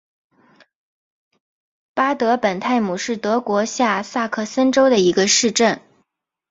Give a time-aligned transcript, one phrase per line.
[1.93, 5.79] 巴德本泰姆是德国下萨克森州的一个市镇。